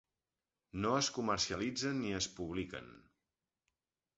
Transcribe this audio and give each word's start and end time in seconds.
No 0.85 0.93
es 1.01 1.09
comercialitzen 1.17 2.01
ni 2.07 2.17
es 2.21 2.29
publiquen. 2.39 2.89